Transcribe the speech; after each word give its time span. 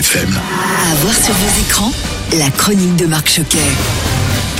FM. 0.00 0.30
À 0.34 0.94
voir 1.02 1.14
sur 1.14 1.34
vos 1.34 1.60
écrans, 1.60 1.92
la 2.38 2.48
chronique 2.48 2.96
de 2.96 3.04
Marc 3.04 3.28
Choquet. 3.28 3.58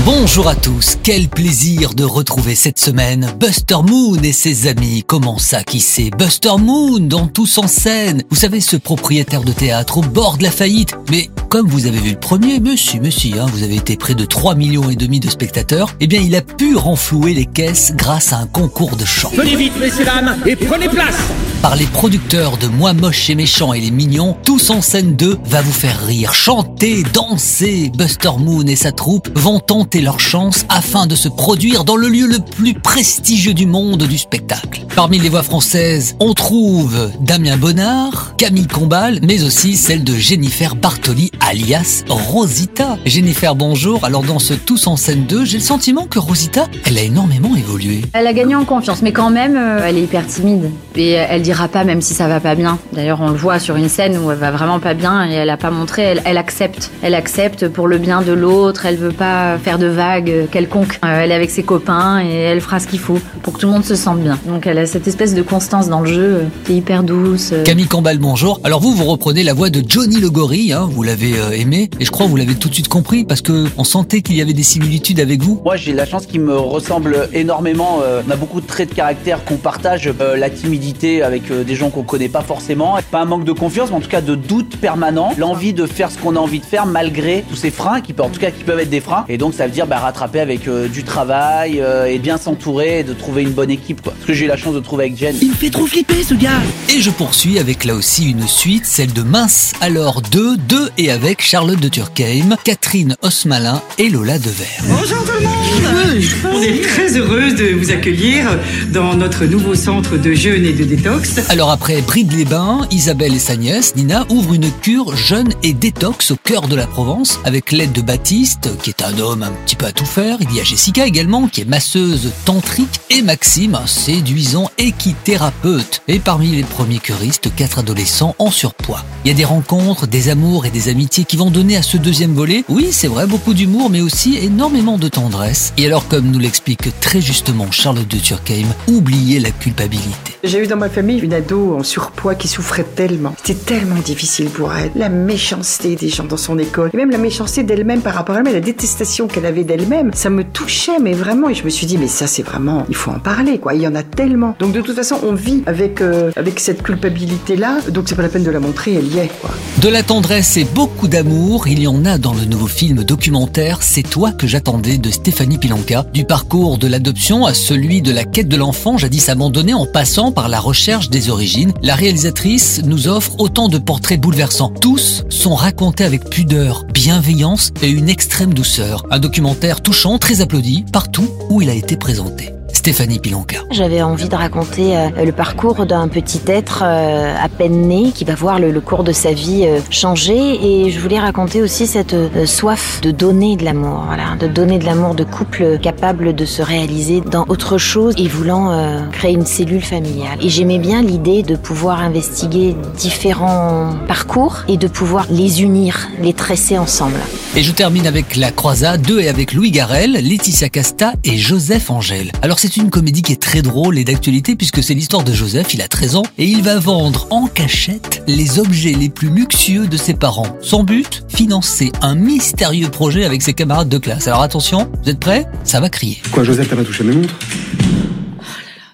Bonjour 0.05 0.49
à 0.49 0.55
tous, 0.55 0.99
quel 1.03 1.29
plaisir 1.29 1.95
de 1.95 2.05
retrouver 2.05 2.55
cette 2.55 2.79
semaine 2.79 3.33
Buster 3.39 3.77
Moon 3.87 4.17
et 4.23 4.33
ses 4.33 4.67
amis. 4.67 5.03
Comment 5.07 5.39
ça, 5.39 5.63
qui 5.63 5.81
c'est 5.81 6.11
Buster 6.11 6.59
Moon 6.59 7.01
dans 7.01 7.27
Tous 7.27 7.57
en 7.57 7.69
scène. 7.69 8.23
Vous 8.29 8.37
savez, 8.37 8.61
ce 8.61 8.77
propriétaire 8.77 9.43
de 9.43 9.53
théâtre 9.53 9.99
au 9.99 10.03
bord 10.03 10.37
de 10.37 10.43
la 10.43 10.51
faillite. 10.51 10.95
Mais 11.11 11.31
comme 11.51 11.69
vous 11.69 11.87
avez 11.87 11.99
vu 11.99 12.11
le 12.11 12.17
premier, 12.17 12.61
monsieur, 12.61 13.01
monsieur, 13.01 13.41
hein, 13.41 13.47
vous 13.53 13.65
avez 13.65 13.75
été 13.75 13.97
près 13.97 14.15
de 14.15 14.25
3 14.25 14.55
millions 14.55 14.89
et 14.89 14.95
demi 14.95 15.19
de 15.19 15.29
spectateurs, 15.29 15.97
eh 15.99 16.07
bien 16.07 16.21
il 16.21 16.37
a 16.37 16.43
pu 16.43 16.77
renflouer 16.77 17.35
les 17.35 17.45
caisses 17.45 17.93
grâce 17.97 18.33
à 18.33 18.39
un 18.39 18.47
concours 18.47 18.95
de 18.95 19.05
chant. 19.05 19.33
Venez 19.35 19.57
vite, 19.57 19.73
messieurs, 19.81 20.05
dames, 20.05 20.37
et 20.47 20.55
prenez 20.55 20.89
place 20.89 21.17
Par 21.61 21.75
les 21.75 21.87
producteurs 21.87 22.57
de 22.57 22.69
Moi 22.69 22.93
moche 22.93 23.31
et 23.31 23.35
méchant 23.35 23.73
et 23.73 23.81
les 23.81 23.91
mignons, 23.91 24.37
Tous 24.45 24.71
en 24.71 24.81
scène 24.81 25.17
2 25.17 25.39
va 25.45 25.61
vous 25.61 25.73
faire 25.73 26.07
rire, 26.07 26.35
chanter, 26.35 27.03
danser. 27.13 27.91
Buster 27.97 28.31
Moon 28.39 28.67
et 28.69 28.77
sa 28.77 28.93
troupe 28.93 29.29
vont 29.37 29.59
tenter 29.59 30.03
leur 30.03 30.21
chance 30.21 30.65
afin 30.69 31.09
de 31.09 31.17
se 31.17 31.29
produire 31.29 31.83
dans 31.83 31.97
le 31.97 32.09
lieu 32.09 32.29
le 32.29 32.39
plus 32.39 32.75
prestigieux 32.75 33.55
du 33.55 33.67
monde 33.67 34.05
du 34.05 34.19
spectacle. 34.19 34.87
Parmi 34.95 35.19
les 35.19 35.29
voix 35.29 35.43
françaises, 35.43 36.15
on 36.21 36.33
trouve 36.33 37.11
Damien 37.21 37.57
Bonnard, 37.57 38.35
Camille 38.37 38.69
Combal, 38.69 39.19
mais 39.25 39.43
aussi 39.43 39.77
celle 39.77 40.05
de 40.05 40.15
Jennifer 40.15 40.77
Bartoli 40.77 41.33
alias 41.51 42.05
Rosita. 42.09 42.97
Jennifer, 43.05 43.57
bonjour. 43.57 44.05
Alors 44.05 44.23
dans 44.23 44.39
ce 44.39 44.55
Tous 44.55 44.87
en 44.87 44.97
scène 44.97 45.25
2, 45.25 45.45
j'ai 45.45 45.59
le 45.59 45.65
sentiment 45.65 46.07
que 46.07 46.21
Rosita, 46.21 46.67
elle 46.87 46.97
a 46.97 47.03
énormément 47.03 47.57
évolué. 47.57 48.03
Elle 48.13 48.29
a 48.29 48.33
gagné 48.33 48.55
en 48.55 48.65
confiance, 48.65 49.03
mais 49.03 49.11
quand 49.11 49.31
même, 49.31 49.57
euh, 49.57 49.85
elle 49.85 49.97
est 49.97 50.03
hyper 50.03 50.25
timide. 50.29 50.71
Et 50.95 51.19
euh, 51.19 51.25
elle 51.29 51.43
dira 51.43 51.67
pas 51.67 51.83
même 51.83 52.03
si 52.03 52.15
ça 52.15 52.29
va 52.29 52.39
pas 52.39 52.55
bien. 52.55 52.79
D'ailleurs, 52.93 53.21
on 53.21 53.31
le 53.31 53.37
voit 53.37 53.59
sur 53.59 53.75
une 53.75 53.89
scène 53.89 54.17
où 54.19 54.31
elle 54.31 54.39
va 54.39 54.53
vraiment 54.53 54.79
pas 54.79 54.95
bien 54.95 55.29
et 55.29 55.33
elle 55.33 55.51
a 55.51 55.57
pas 55.57 55.73
montré. 55.73 56.03
Elle, 56.03 56.23
elle 56.25 56.39
accepte. 56.39 56.93
Elle 57.03 57.17
accepte 57.17 57.67
pour 57.67 57.89
le 57.89 57.99
bien 57.99 58.23
de 58.23 58.33
l'autre. 58.33 58.87
Elle 58.87 58.97
veut 58.97 59.11
pas 59.11 59.59
faire 59.59 59.81
de 59.81 59.87
vagues 59.87 60.47
quelconques. 60.53 61.01
Euh, 61.05 61.23
elle 61.23 61.33
est 61.33 61.35
avec 61.35 61.51
ses 61.51 61.65
copains 61.65 62.23
et 62.25 62.33
elle 62.33 62.61
fera 62.61 62.79
ce 62.79 62.87
qu'il 62.87 63.01
faut 63.01 63.19
pour 63.43 63.55
que 63.55 63.59
tout 63.59 63.67
le 63.67 63.73
monde 63.73 63.85
se 63.85 63.97
sente 63.97 64.21
bien. 64.21 64.39
Donc 64.47 64.69
elle 64.69 64.79
a 64.79 64.87
cette 64.87 65.09
espèce 65.09 65.35
de 65.35 65.43
constance 65.43 65.89
dans 65.89 66.01
le 66.01 66.13
jeu 66.13 66.23
euh, 66.23 66.45
qui 66.65 66.75
est 66.75 66.77
hyper 66.77 67.03
douce. 67.03 67.55
Camille 67.65 67.89
Combal, 67.89 68.19
bonjour. 68.19 68.61
Alors 68.63 68.81
vous, 68.81 68.95
vous 68.95 69.05
reprenez 69.05 69.43
la 69.43 69.53
voix 69.53 69.71
de 69.71 69.83
Johnny 69.85 70.21
le 70.21 70.31
gorille, 70.31 70.73
hein, 70.73 70.89
vous 70.89 71.03
l'avez 71.03 71.40
aimé, 71.55 71.91
et 71.99 72.05
je 72.05 72.11
crois 72.11 72.27
que 72.27 72.31
vous 72.31 72.37
l'avez 72.37 72.55
tout 72.55 72.69
de 72.69 72.75
suite 72.75 72.89
compris, 72.89 73.25
parce 73.25 73.41
que 73.41 73.67
on 73.77 73.85
sentait 73.85 74.23
qu'il 74.23 74.37
y 74.37 74.43
avait 74.43 74.53
des 74.53 74.63
similitudes 74.63 75.21
avec 75.21 75.43
vous. 75.43 75.61
Moi, 75.65 75.77
j'ai 75.77 75.93
la 75.93 76.07
chance 76.07 76.27
qu'il 76.27 76.41
me 76.41 76.57
ressemble 76.57 77.29
énormément. 77.33 78.01
Euh, 78.03 78.23
on 78.27 78.31
a 78.31 78.37
beaucoup 78.37 78.61
de 78.61 78.67
traits 78.67 78.91
de 78.91 78.95
caractère 78.95 79.45
qu'on 79.45 79.57
partage. 79.57 80.11
Euh, 80.21 80.37
la 80.37 80.51
timidité 80.51 81.23
avec 81.23 81.51
euh, 81.51 81.65
des 81.65 81.75
gens 81.75 81.91
qu'on 81.91 82.03
connaît 82.03 82.29
pas 82.29 82.43
forcément. 82.43 82.99
Pas 83.11 83.21
un 83.21 83.25
manque 83.25 83.45
de 83.45 83.53
confiance, 83.53 83.91
mais 83.91 83.97
en 83.97 84.01
tout 84.01 84.09
cas 84.09 84.21
de 84.21 84.35
doute 84.35 84.77
permanent. 84.77 85.33
L'envie 85.39 85.73
de 85.73 85.87
faire 85.87 86.11
ce 86.11 86.19
qu'on 86.19 86.37
a 86.37 86.39
envie 86.39 86.61
de 86.61 86.65
faire 86.65 86.87
malgré 86.87 87.45
tous 87.49 87.57
ces 87.57 87.71
freins, 87.71 88.01
qui 88.01 88.13
peuvent, 88.13 88.27
en 88.27 88.31
tout 88.31 88.41
cas, 88.41 88.51
qui 88.51 88.65
peuvent 88.65 88.81
être 88.81 88.91
des 88.91 89.01
freins. 89.01 89.25
Et 89.29 89.39
donc, 89.39 89.55
ça 89.55 89.67
veut 89.67 89.73
dire 89.73 89.87
bah, 89.87 89.99
rattraper 89.99 90.41
avec 90.41 90.69
euh, 90.69 90.89
du 90.89 91.05
travail 91.05 91.81
euh, 91.81 92.07
et 92.07 92.19
bien 92.19 92.39
s'entourer 92.39 93.01
et 93.01 93.05
de 93.05 93.13
trouver 93.13 93.43
une 93.43 93.51
bonne 93.51 93.71
équipe. 93.71 94.03
Quoi. 94.03 94.15
Ce 94.21 94.27
que 94.27 94.33
j'ai 94.33 94.45
eu 94.45 94.49
la 94.49 94.57
chance 94.57 94.75
de 94.75 94.81
trouver 94.81 95.05
avec 95.05 95.17
Jen. 95.17 95.35
Il 95.41 95.51
me 95.51 95.55
fait 95.55 95.71
trop 95.71 95.87
flipper, 95.87 96.23
ce 96.23 96.35
gars 96.35 96.61
Et 96.95 97.01
je 97.01 97.11
poursuis 97.11 97.59
avec 97.59 97.85
là 97.85 97.95
aussi 97.95 98.31
une 98.31 98.47
suite, 98.47 98.87
celle 98.87 99.13
de 99.13 99.23
Mince 99.23 99.73
alors 99.81 100.23
2, 100.23 100.57
2 100.57 100.91
et 100.99 101.11
avec 101.11 101.30
Charlotte 101.39 101.79
de 101.79 101.89
Turckheim, 101.89 102.57
Catherine 102.65 103.17
Osmalin 103.23 103.81
et 103.99 104.09
Lola 104.09 104.39
Devers. 104.39 104.83
Bonjour 104.89 105.19
tout 105.25 105.33
le 105.39 105.45
monde 105.45 106.25
On 106.53 106.63
est 106.63 106.83
très 106.83 107.17
heureuse 107.17 107.55
de 107.55 107.75
vous 107.77 107.91
accueillir 107.93 108.59
dans 108.93 109.15
notre 109.15 109.45
nouveau 109.45 109.77
centre 109.77 110.17
de 110.17 110.33
jeûne 110.33 110.65
et 110.65 110.73
de 110.73 110.83
détox. 110.83 111.39
Alors 111.49 111.71
après 111.71 112.03
Bride-les-Bains, 112.03 112.89
Isabelle 112.91 113.35
et 113.35 113.39
sa 113.39 113.57
nièce, 113.57 113.95
Nina, 113.95 114.27
ouvrent 114.29 114.55
une 114.55 114.73
cure 114.83 115.17
jeune 115.17 115.53
et 115.63 115.73
détox 115.73 116.33
au 116.33 116.37
cœur 116.37 116.67
de 116.67 116.75
la 116.75 116.89
Provence 116.89 117.39
avec 117.45 117.71
l'aide 117.71 117.93
de 117.93 118.03
Baptiste, 118.03 118.69
qui 118.83 118.91
est 118.91 119.03
un 119.03 119.17
homme 119.19 119.45
un 119.45 119.53
petit 119.65 119.77
peu 119.77 119.87
à 119.87 119.93
tout 119.93 120.07
faire. 120.07 120.39
Il 120.41 120.53
y 120.53 120.61
a 120.61 120.65
Jessica 120.65 121.07
également, 121.07 121.47
qui 121.47 121.61
est 121.61 121.69
masseuse 121.69 122.33
tantrique, 122.45 123.01
et 123.09 123.23
Maxime, 123.23 123.77
un 123.77 123.87
séduisant 123.87 124.69
équithérapeute. 124.79 126.03
Et 126.09 126.19
parmi 126.19 126.49
les 126.49 126.65
premiers 126.65 126.99
curistes, 126.99 127.55
quatre 127.55 127.79
adolescents 127.79 128.35
en 128.39 128.51
surpoids. 128.51 129.05
Il 129.25 129.29
y 129.29 129.31
a 129.31 129.37
des 129.37 129.45
rencontres, 129.45 130.07
des 130.07 130.29
amours 130.29 130.67
et 130.67 130.71
des 130.71 130.89
amitiés 130.89 131.20
qui 131.25 131.37
vont 131.37 131.51
donner 131.51 131.77
à 131.77 131.83
ce 131.83 131.97
deuxième 131.97 132.33
volet, 132.33 132.65
oui 132.69 132.89
c'est 132.91 133.09
vrai, 133.09 133.27
beaucoup 133.27 133.55
d'humour, 133.55 133.91
mais 133.91 134.01
aussi 134.01 134.39
énormément 134.39 134.99
de 134.99 135.09
tendresse. 135.09 135.73
Et 135.79 135.87
alors 135.87 136.09
comme 136.09 136.31
nous 136.31 136.39
l'explique 136.39 136.89
très 137.01 137.21
justement 137.21 137.71
Charlotte 137.71 138.09
de 138.09 138.19
Turckheim, 138.19 138.67
oubliez 138.89 139.41
la 139.41 139.51
culpabilité. 139.51 140.37
J'ai 140.45 140.63
eu 140.63 140.67
dans 140.67 140.77
ma 140.77 140.89
famille 140.89 141.19
une 141.19 141.35
ado 141.35 141.77
en 141.79 141.83
surpoids 141.83 142.35
qui 142.35 142.49
souffrait 142.49 142.87
tellement. 142.95 143.35
C'était 143.43 143.75
tellement 143.75 144.01
difficile 144.01 144.49
pour 144.49 144.73
elle. 144.75 144.91
La 144.97 145.09
méchanceté 145.09 145.97
des 145.97 146.09
gens 146.09 146.25
dans 146.25 146.37
son 146.37 146.59
école, 146.59 146.91
et 146.93 146.97
même 146.97 147.11
la 147.11 147.19
méchanceté 147.19 147.63
d'elle-même 147.63 148.01
par 148.01 148.15
rapport 148.15 148.37
à 148.37 148.39
elle-même, 148.39 148.55
la 148.55 148.61
détestation 148.61 149.29
qu'elle 149.29 149.47
avait 149.47 149.65
d'elle-même, 149.65 150.11
ça 150.15 150.31
me 150.31 150.45
touchait, 150.45 150.99
mais 151.01 151.13
vraiment. 151.13 151.49
Et 151.49 151.55
je 151.55 151.65
me 151.65 151.71
suis 151.71 151.87
dit, 151.87 151.99
mais 151.99 152.09
ça 152.09 152.27
c'est 152.27 152.43
vraiment, 152.43 152.87
il 152.89 152.95
faut 152.95 153.11
en 153.11 153.19
parler, 153.19 153.59
quoi. 153.59 153.75
Il 153.75 153.83
y 153.83 153.87
en 153.87 153.95
a 153.95 154.03
tellement. 154.03 154.57
Donc 154.59 154.73
de 154.73 154.81
toute 154.81 154.97
façon, 154.97 155.19
on 155.23 155.35
vit 155.35 155.63
avec 155.67 156.01
euh, 156.01 156.31
avec 156.37 156.61
cette 156.61 156.83
culpabilité-là. 156.83 157.79
Donc 157.89 158.05
c'est 158.09 158.15
pas 158.15 158.23
la 158.23 158.29
peine 158.29 158.45
de 158.45 158.51
la 158.51 158.61
montrer, 158.61 158.95
elle 158.95 159.09
y 159.09 159.19
est, 159.19 159.31
quoi. 159.41 159.51
De 159.79 159.89
la 159.89 160.03
tendresse 160.03 160.57
et 160.57 160.65
beaucoup 160.65 161.00
d'amour, 161.09 161.69
il 161.69 161.81
y 161.81 161.87
en 161.87 162.05
a 162.05 162.19
dans 162.19 162.35
le 162.35 162.45
nouveau 162.45 162.67
film 162.67 163.05
documentaire 163.05 163.83
C'est 163.83 164.03
toi 164.03 164.33
que 164.33 164.47
j'attendais 164.47 164.99
de 164.99 165.11
Stéphanie 165.11 165.59
Pilanka, 165.59 166.05
du 166.13 166.25
parcours 166.25 166.79
de 166.79 166.87
l'adoption 166.87 167.47
à 167.47 167.55
celui 167.55 168.03
de 168.03 168.13
la 168.13 168.25
quête 168.25 168.49
de 168.49 168.57
l'enfant 168.57 168.99
jadis 168.99 169.29
abandonné 169.29 169.75
en 169.75 169.87
passant 169.87 170.33
par 170.33 170.49
la 170.49 170.61
recherche 170.61 171.11
des 171.11 171.31
origines. 171.31 171.73
La 171.83 171.95
réalisatrice 171.95 172.83
nous 172.85 173.09
offre 173.09 173.41
autant 173.41 173.69
de 173.69 173.79
portraits 173.79 174.21
bouleversants. 174.21 174.73
Tous 174.81 175.25
sont 175.29 175.55
racontés 175.55 176.05
avec 176.05 176.29
pudeur, 176.29 176.85
bienveillance 176.93 177.73
et 177.83 177.89
une 177.89 178.09
extrême 178.09 178.55
douceur. 178.55 179.05
Un 179.11 179.19
documentaire 179.19 179.81
touchant, 179.81 180.19
très 180.19 180.41
applaudi, 180.41 180.85
partout 180.93 181.29
où 181.49 181.63
il 181.63 181.71
a 181.71 181.75
été 181.75 181.97
présenté. 181.97 182.53
Stéphanie 182.81 183.19
Pilanka. 183.19 183.59
J'avais 183.71 184.01
envie 184.01 184.31
de 184.31 184.35
raconter 184.35 184.97
euh, 184.97 185.11
le 185.23 185.33
parcours 185.33 185.85
d'un 185.85 186.09
petit 186.09 186.41
être 186.47 186.83
euh, 186.83 187.35
à 187.39 187.51
peine 187.51 187.89
né 187.89 188.11
qui 188.11 188.25
va 188.25 188.35
voir 188.35 188.59
le, 188.59 188.71
le 188.71 188.81
cours 188.81 189.05
de 189.05 189.13
sa 189.13 189.35
vie 189.35 189.67
euh, 189.67 189.81
changer 189.91 190.35
et 190.35 190.91
je 190.91 190.99
voulais 190.99 191.21
raconter 191.21 191.61
aussi 191.61 191.87
cette 191.87 192.17
soif 192.47 193.03
de 193.03 193.11
donner 193.11 193.57
de 193.57 193.67
l'amour, 193.67 194.05
voilà, 194.07 194.35
de 194.41 194.47
donner 194.47 194.79
de 194.79 194.87
l'amour 194.87 195.15
de 195.15 195.25
couple 195.25 195.79
capable 195.79 196.35
de 196.35 196.47
se 196.47 196.63
réaliser 196.63 197.21
dans 197.21 197.45
autre 197.49 197.77
chose 197.77 198.15
et 198.17 198.29
voulant 198.29 198.75
créer 199.13 199.35
une 199.35 199.45
cellule 199.45 199.83
familiale. 199.83 200.39
Et 200.41 200.49
j'aimais 200.49 200.79
bien 200.79 201.03
l'idée 201.03 201.43
de 201.43 201.57
pouvoir 201.57 202.01
investiguer 202.01 202.75
différents 202.97 203.91
parcours 204.09 204.61
et 204.69 204.79
de 204.79 204.89
pouvoir 204.89 205.27
les 205.31 205.63
unir, 205.63 206.09
les 206.23 206.33
tresser 206.33 206.79
ensemble. 206.79 207.21
Et 207.57 207.63
je 207.63 207.73
termine 207.73 208.07
avec 208.07 208.37
La 208.37 208.53
Croisade 208.53 209.03
2 209.03 209.21
et 209.21 209.29
avec 209.29 209.53
Louis 209.53 209.71
Garrel, 209.71 210.13
Laetitia 210.13 210.69
Casta 210.69 211.13
et 211.25 211.37
Joseph 211.37 211.91
Angèle. 211.91 212.31
Alors 212.43 212.59
c'est 212.59 212.70
une 212.77 212.91
comédie 212.91 213.23
qui 213.23 213.33
est 213.33 213.41
très 213.41 213.63
drôle 213.63 213.99
et 213.99 214.05
d'actualité 214.05 214.55
puisque 214.55 214.83
c'est 214.83 214.95
l'histoire 214.95 215.25
de 215.25 215.33
Joseph, 215.33 215.75
il 215.75 215.83
a 215.83 215.89
13 215.89 216.17
ans 216.17 216.23
et 216.39 216.45
il 216.45 216.63
va 216.63 216.79
vendre 216.79 217.27
en 217.31 217.47
cachette 217.47 218.23
les 218.27 218.59
objets 218.59 218.93
les 218.93 219.09
plus 219.09 219.29
luxueux 219.29 219.87
de 219.87 219.97
ses 219.97 220.15
parents. 220.15 220.57
Son 220.61 220.85
but? 220.85 221.25
Financer 221.29 221.91
un 222.03 222.15
mystérieux 222.15 222.89
projet 222.89 223.25
avec 223.25 223.43
ses 223.43 223.55
camarades 223.55 223.89
de 223.89 223.99
classe. 223.99 224.29
Alors 224.29 224.43
attention, 224.43 224.91
vous 225.03 225.11
êtes 225.11 225.21
prêts? 225.21 225.47
Ça 225.65 225.81
va 225.81 225.89
crier. 225.89 226.19
Quoi, 226.33 226.45
Joseph, 226.45 226.69
t'as 226.69 226.77
pas 226.77 226.85
touché 226.85 227.05
mes 227.05 227.15
montres? 227.15 227.35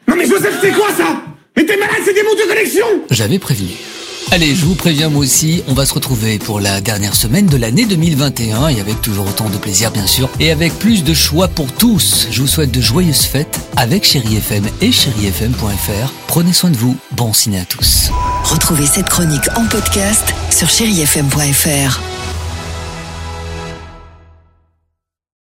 Non 0.08 0.14
mais 0.16 0.26
Joseph, 0.26 0.58
c'est 0.60 0.72
quoi 0.72 0.88
ça? 0.96 1.22
Mais 1.56 1.64
t'es 1.64 1.76
malade, 1.76 1.96
c'est 2.04 2.14
des 2.14 2.22
montres 2.22 2.42
de 2.42 2.48
collection 2.48 2.86
J'avais 3.10 3.38
prévenu. 3.38 3.70
Allez, 4.36 4.54
je 4.54 4.66
vous 4.66 4.74
préviens 4.74 5.08
moi 5.08 5.22
aussi, 5.22 5.62
on 5.66 5.72
va 5.72 5.86
se 5.86 5.94
retrouver 5.94 6.38
pour 6.38 6.60
la 6.60 6.82
dernière 6.82 7.14
semaine 7.16 7.46
de 7.46 7.56
l'année 7.56 7.86
2021 7.86 8.68
et 8.68 8.80
avec 8.82 9.00
toujours 9.00 9.26
autant 9.26 9.48
de 9.48 9.56
plaisir 9.56 9.90
bien 9.90 10.06
sûr 10.06 10.28
et 10.40 10.50
avec 10.50 10.78
plus 10.78 11.02
de 11.04 11.14
choix 11.14 11.48
pour 11.48 11.72
tous. 11.72 12.28
Je 12.30 12.42
vous 12.42 12.46
souhaite 12.46 12.70
de 12.70 12.82
joyeuses 12.82 13.22
fêtes 13.22 13.58
avec 13.78 14.04
Chéri 14.04 14.36
FM 14.36 14.66
et 14.82 14.92
chérifm.fr. 14.92 16.12
Prenez 16.26 16.52
soin 16.52 16.68
de 16.68 16.76
vous, 16.76 16.98
bon 17.12 17.32
ciné 17.32 17.60
à 17.60 17.64
tous. 17.64 18.10
Retrouvez 18.44 18.84
cette 18.84 19.08
chronique 19.08 19.48
en 19.56 19.64
podcast 19.68 20.34
sur 20.50 20.68
chérifm.fr. 20.68 22.15